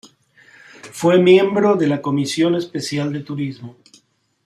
Fue 0.91 1.19
miembro 1.21 1.75
de 1.75 1.85
la 1.85 2.01
Comisión 2.01 2.55
Especial 2.55 3.13
de 3.13 3.19
Turismo. 3.19 3.77